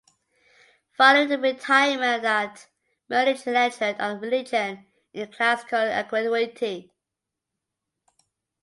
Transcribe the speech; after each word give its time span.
Following 0.97 1.27
the 1.29 1.37
retirement 1.37 2.21
of 2.25 2.25
at 2.25 2.67
Munich 3.07 3.37
he 3.41 3.51
lectured 3.51 4.01
on 4.01 4.19
religion 4.19 4.87
in 5.13 5.31
classical 5.31 5.77
antiquity. 5.77 6.91